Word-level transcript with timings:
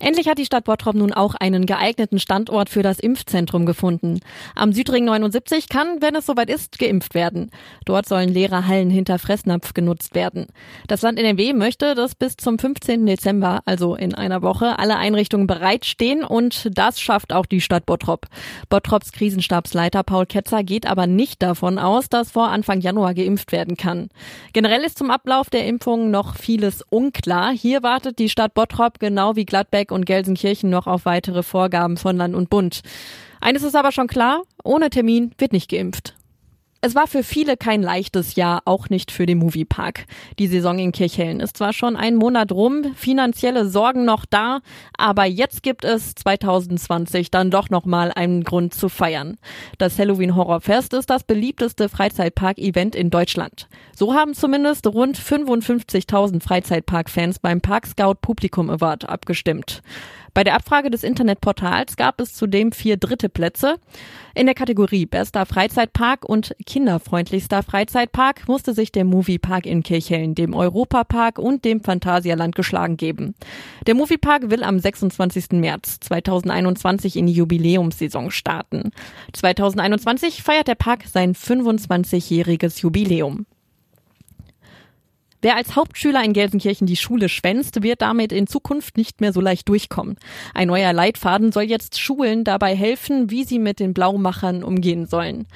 Endlich 0.00 0.28
hat 0.28 0.38
die 0.38 0.46
Stadt 0.46 0.64
Bottrop 0.64 0.94
nun 0.94 1.12
auch 1.12 1.34
einen 1.34 1.66
geeigneten 1.66 2.18
Standort 2.18 2.70
für 2.70 2.82
das 2.82 2.98
Impfzentrum 2.98 3.66
gefunden. 3.66 4.20
Am 4.54 4.72
Südring 4.72 5.04
79 5.04 5.68
kann, 5.68 6.00
wenn 6.00 6.14
es 6.14 6.24
soweit 6.24 6.48
ist, 6.48 6.78
geimpft 6.78 7.14
werden. 7.14 7.50
Dort 7.84 8.08
sollen 8.08 8.30
leere 8.30 8.66
Hallen 8.66 8.88
hinter 8.88 9.18
Fressnapf 9.18 9.74
genutzt 9.74 10.14
werden. 10.14 10.46
Das 10.88 11.02
Land 11.02 11.18
NRW 11.18 11.52
möchte, 11.52 11.94
dass 11.94 12.14
bis 12.14 12.38
zum 12.38 12.58
15. 12.58 13.04
Dezember, 13.04 13.60
also 13.66 13.94
in 13.94 14.14
einer 14.14 14.40
Woche, 14.40 14.78
alle 14.78 14.96
Einrichtungen 14.96 15.46
bereitstehen 15.46 16.24
und 16.24 16.70
das 16.72 16.98
schafft 16.98 17.34
auch 17.34 17.44
die 17.44 17.60
Stadt 17.60 17.84
Bottrop. 17.84 18.26
Bottrops 18.70 19.12
Krisenstabsleiter 19.12 20.02
Paul 20.02 20.24
Ketzer 20.24 20.64
geht 20.64 20.86
aber 20.86 21.06
nicht 21.06 21.42
davon 21.42 21.78
aus, 21.78 22.08
dass 22.08 22.30
vor 22.30 22.48
Anfang 22.48 22.80
Januar 22.80 23.12
geimpft 23.12 23.52
werden 23.52 23.76
kann. 23.76 24.08
Generell 24.54 24.82
ist 24.82 24.96
zum 24.96 25.10
Ablauf 25.10 25.50
der 25.50 25.66
Impfung 25.66 26.10
noch 26.10 26.36
vieles 26.36 26.82
unklar. 26.88 27.52
Hier 27.52 27.82
wartet 27.82 28.18
die 28.18 28.30
Stadt 28.30 28.54
Bottrop 28.54 28.98
genau 28.98 29.36
wie 29.36 29.44
Gladbeck 29.44 29.89
und 29.90 30.06
Gelsenkirchen 30.06 30.70
noch 30.70 30.86
auf 30.86 31.04
weitere 31.04 31.42
Vorgaben 31.42 31.96
von 31.96 32.16
Land 32.16 32.34
und 32.34 32.50
Bund. 32.50 32.80
Eines 33.40 33.62
ist 33.62 33.76
aber 33.76 33.92
schon 33.92 34.06
klar, 34.06 34.42
ohne 34.64 34.90
Termin 34.90 35.32
wird 35.38 35.52
nicht 35.52 35.70
geimpft. 35.70 36.14
Es 36.82 36.94
war 36.94 37.06
für 37.06 37.22
viele 37.22 37.58
kein 37.58 37.82
leichtes 37.82 38.36
Jahr, 38.36 38.62
auch 38.64 38.88
nicht 38.88 39.10
für 39.10 39.26
den 39.26 39.36
Moviepark. 39.36 40.06
Die 40.38 40.46
Saison 40.46 40.78
in 40.78 40.92
Kirchhellen 40.92 41.40
ist 41.40 41.58
zwar 41.58 41.74
schon 41.74 41.94
einen 41.94 42.16
Monat 42.16 42.52
rum, 42.52 42.94
finanzielle 42.94 43.68
Sorgen 43.68 44.06
noch 44.06 44.24
da, 44.24 44.60
aber 44.96 45.26
jetzt 45.26 45.62
gibt 45.62 45.84
es 45.84 46.14
2020 46.14 47.30
dann 47.30 47.50
doch 47.50 47.68
nochmal 47.68 48.12
einen 48.14 48.44
Grund 48.44 48.72
zu 48.72 48.88
feiern. 48.88 49.36
Das 49.76 49.98
Halloween 49.98 50.34
Horrorfest 50.34 50.94
ist 50.94 51.10
das 51.10 51.22
beliebteste 51.22 51.90
Freizeitpark-Event 51.90 52.96
in 52.96 53.10
Deutschland. 53.10 53.68
So 53.94 54.14
haben 54.14 54.32
zumindest 54.32 54.86
rund 54.86 55.18
55.000 55.18 56.42
Freizeitpark-Fans 56.42 57.40
beim 57.40 57.60
Park 57.60 57.88
Scout 57.88 58.22
Publikum 58.22 58.70
Award 58.70 59.06
abgestimmt. 59.06 59.82
Bei 60.32 60.44
der 60.44 60.54
Abfrage 60.54 60.90
des 60.90 61.02
Internetportals 61.02 61.96
gab 61.96 62.20
es 62.20 62.34
zudem 62.34 62.72
vier 62.72 62.96
dritte 62.96 63.28
Plätze. 63.28 63.78
In 64.34 64.46
der 64.46 64.54
Kategorie 64.54 65.06
Bester 65.06 65.44
Freizeitpark 65.44 66.24
und 66.24 66.54
Kinderfreundlichster 66.70 67.64
Freizeitpark 67.64 68.46
musste 68.46 68.74
sich 68.74 68.92
der 68.92 69.04
Moviepark 69.04 69.66
in 69.66 69.82
Kirchhellen, 69.82 70.36
dem 70.36 70.54
Europapark 70.54 71.40
und 71.40 71.64
dem 71.64 71.80
Phantasialand 71.80 72.54
geschlagen 72.54 72.96
geben. 72.96 73.34
Der 73.88 73.96
Moviepark 73.96 74.50
will 74.50 74.62
am 74.62 74.78
26. 74.78 75.50
März 75.54 75.98
2021 75.98 77.16
in 77.16 77.26
die 77.26 77.32
Jubiläumssaison 77.32 78.30
starten. 78.30 78.92
2021 79.32 80.44
feiert 80.44 80.68
der 80.68 80.76
Park 80.76 81.06
sein 81.12 81.34
25-jähriges 81.34 82.80
Jubiläum. 82.82 83.46
Wer 85.42 85.56
als 85.56 85.74
Hauptschüler 85.74 86.22
in 86.22 86.34
Gelsenkirchen 86.34 86.86
die 86.86 86.98
Schule 86.98 87.30
schwänzt, 87.30 87.82
wird 87.82 88.02
damit 88.02 88.30
in 88.30 88.46
Zukunft 88.46 88.98
nicht 88.98 89.22
mehr 89.22 89.32
so 89.32 89.40
leicht 89.40 89.66
durchkommen. 89.70 90.16
Ein 90.52 90.68
neuer 90.68 90.92
Leitfaden 90.92 91.50
soll 91.50 91.62
jetzt 91.62 91.98
Schulen 91.98 92.44
dabei 92.44 92.76
helfen, 92.76 93.30
wie 93.30 93.44
sie 93.44 93.58
mit 93.58 93.80
den 93.80 93.94
Blaumachern 93.94 94.62
umgehen 94.62 95.06
sollen. 95.06 95.46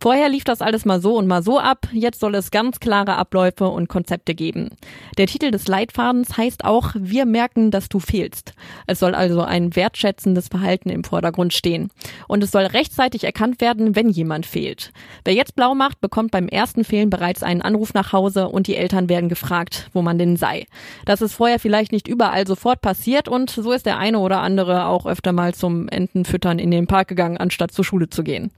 Vorher 0.00 0.30
lief 0.30 0.44
das 0.44 0.62
alles 0.62 0.86
mal 0.86 0.98
so 0.98 1.18
und 1.18 1.26
mal 1.26 1.42
so 1.42 1.58
ab, 1.58 1.88
jetzt 1.92 2.20
soll 2.20 2.34
es 2.36 2.50
ganz 2.50 2.80
klare 2.80 3.16
Abläufe 3.16 3.68
und 3.68 3.90
Konzepte 3.90 4.34
geben. 4.34 4.70
Der 5.18 5.26
Titel 5.26 5.50
des 5.50 5.68
Leitfadens 5.68 6.38
heißt 6.38 6.64
auch 6.64 6.92
Wir 6.98 7.26
merken, 7.26 7.70
dass 7.70 7.90
du 7.90 8.00
fehlst. 8.00 8.54
Es 8.86 8.98
soll 8.98 9.14
also 9.14 9.42
ein 9.42 9.76
wertschätzendes 9.76 10.48
Verhalten 10.48 10.88
im 10.88 11.04
Vordergrund 11.04 11.52
stehen. 11.52 11.90
Und 12.28 12.42
es 12.42 12.50
soll 12.50 12.64
rechtzeitig 12.64 13.24
erkannt 13.24 13.60
werden, 13.60 13.94
wenn 13.94 14.08
jemand 14.08 14.46
fehlt. 14.46 14.90
Wer 15.22 15.34
jetzt 15.34 15.54
blau 15.54 15.74
macht, 15.74 16.00
bekommt 16.00 16.30
beim 16.30 16.48
ersten 16.48 16.82
Fehlen 16.84 17.10
bereits 17.10 17.42
einen 17.42 17.60
Anruf 17.60 17.92
nach 17.92 18.14
Hause 18.14 18.48
und 18.48 18.68
die 18.68 18.76
Eltern 18.76 19.10
werden 19.10 19.28
gefragt, 19.34 19.90
wo 19.92 20.00
man 20.00 20.16
denn 20.16 20.36
sei. 20.36 20.66
Das 21.04 21.20
ist 21.20 21.34
vorher 21.34 21.58
vielleicht 21.58 21.90
nicht 21.90 22.06
überall 22.06 22.46
sofort 22.46 22.80
passiert 22.80 23.28
und 23.28 23.50
so 23.50 23.72
ist 23.72 23.84
der 23.84 23.98
eine 23.98 24.20
oder 24.20 24.40
andere 24.40 24.86
auch 24.86 25.06
öfter 25.06 25.32
mal 25.32 25.54
zum 25.54 25.88
Entenfüttern 25.88 26.60
in 26.60 26.70
den 26.70 26.86
Park 26.86 27.08
gegangen, 27.08 27.36
anstatt 27.36 27.72
zur 27.72 27.84
Schule 27.84 28.08
zu 28.08 28.22
gehen. 28.22 28.52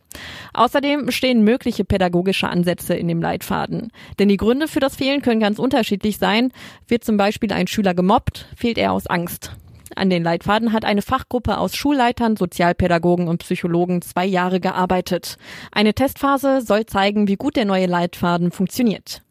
Außerdem 0.52 1.10
stehen 1.10 1.42
mögliche 1.42 1.84
pädagogische 1.84 2.48
Ansätze 2.48 2.94
in 2.94 3.08
dem 3.08 3.22
Leitfaden. 3.22 3.90
Denn 4.18 4.28
die 4.28 4.36
Gründe 4.36 4.68
für 4.68 4.80
das 4.80 4.96
Fehlen 4.96 5.22
können 5.22 5.40
ganz 5.40 5.58
unterschiedlich 5.58 6.18
sein. 6.18 6.52
Wird 6.88 7.04
zum 7.04 7.16
Beispiel 7.16 7.52
ein 7.52 7.66
Schüler 7.66 7.94
gemobbt, 7.94 8.46
fehlt 8.56 8.78
er 8.78 8.92
aus 8.92 9.06
Angst. 9.06 9.52
An 9.94 10.10
den 10.10 10.22
Leitfaden 10.22 10.72
hat 10.72 10.84
eine 10.84 11.02
Fachgruppe 11.02 11.58
aus 11.58 11.74
Schulleitern, 11.74 12.36
Sozialpädagogen 12.36 13.28
und 13.28 13.38
Psychologen 13.38 14.02
zwei 14.02 14.26
Jahre 14.26 14.60
gearbeitet. 14.60 15.36
Eine 15.72 15.94
Testphase 15.94 16.60
soll 16.60 16.86
zeigen, 16.86 17.28
wie 17.28 17.36
gut 17.36 17.56
der 17.56 17.64
neue 17.64 17.86
Leitfaden 17.86 18.50
funktioniert. 18.50 19.22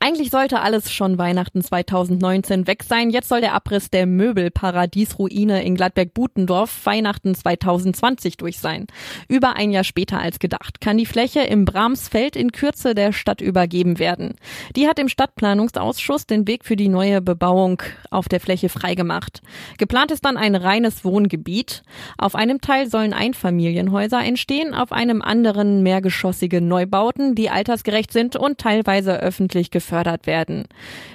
Eigentlich 0.00 0.30
sollte 0.30 0.60
alles 0.60 0.92
schon 0.92 1.18
Weihnachten 1.18 1.60
2019 1.60 2.68
weg 2.68 2.84
sein. 2.84 3.10
Jetzt 3.10 3.28
soll 3.28 3.40
der 3.40 3.52
Abriss 3.52 3.90
der 3.90 4.06
Möbelparadiesruine 4.06 5.64
in 5.64 5.74
Gladbeck-Butendorf 5.74 6.86
Weihnachten 6.86 7.34
2020 7.34 8.36
durch 8.36 8.60
sein. 8.60 8.86
Über 9.26 9.56
ein 9.56 9.72
Jahr 9.72 9.82
später 9.82 10.20
als 10.20 10.38
gedacht 10.38 10.80
kann 10.80 10.98
die 10.98 11.06
Fläche 11.06 11.40
im 11.40 11.64
Bramsfeld 11.64 12.36
in 12.36 12.52
Kürze 12.52 12.94
der 12.94 13.12
Stadt 13.12 13.40
übergeben 13.40 13.98
werden. 13.98 14.36
Die 14.76 14.86
hat 14.86 15.00
im 15.00 15.08
Stadtplanungsausschuss 15.08 16.26
den 16.26 16.46
Weg 16.46 16.64
für 16.64 16.76
die 16.76 16.88
neue 16.88 17.20
Bebauung 17.20 17.82
auf 18.08 18.28
der 18.28 18.38
Fläche 18.38 18.68
freigemacht. 18.68 19.40
Geplant 19.78 20.12
ist 20.12 20.24
dann 20.24 20.36
ein 20.36 20.54
reines 20.54 21.04
Wohngebiet. 21.04 21.82
Auf 22.18 22.36
einem 22.36 22.60
Teil 22.60 22.88
sollen 22.88 23.12
Einfamilienhäuser 23.12 24.24
entstehen, 24.24 24.74
auf 24.74 24.92
einem 24.92 25.22
anderen 25.22 25.82
mehrgeschossige 25.82 26.60
Neubauten, 26.60 27.34
die 27.34 27.50
altersgerecht 27.50 28.12
sind 28.12 28.36
und 28.36 28.58
teilweise 28.58 29.18
öffentlich 29.18 29.72
gefördert 29.72 29.87
gefördert 29.88 30.26
werden. 30.26 30.64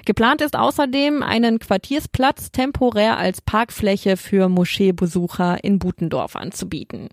Geplant 0.06 0.41
ist 0.41 0.57
außerdem, 0.57 1.22
einen 1.22 1.59
Quartiersplatz 1.59 2.51
temporär 2.51 3.17
als 3.17 3.41
Parkfläche 3.41 4.17
für 4.17 4.50
Moscheebesucher 4.50 5.63
in 5.63 5.78
Butendorf 5.78 6.35
anzubieten. 6.35 7.09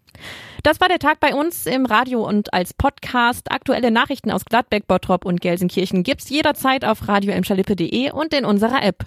Das 0.62 0.80
war 0.80 0.88
der 0.88 0.98
Tag 0.98 1.20
bei 1.20 1.34
uns 1.34 1.66
im 1.66 1.84
Radio 1.84 2.26
und 2.26 2.54
als 2.54 2.72
Podcast. 2.72 3.52
Aktuelle 3.52 3.90
Nachrichten 3.90 4.30
aus 4.30 4.44
Gladbeck, 4.44 4.86
Bottrop 4.86 5.26
und 5.26 5.40
Gelsenkirchen 5.40 6.02
gibt's 6.02 6.30
jederzeit 6.30 6.84
auf 6.84 7.06
radio 7.08 7.34
und 8.12 8.34
in 8.34 8.44
unserer 8.44 8.82
App. 8.82 9.04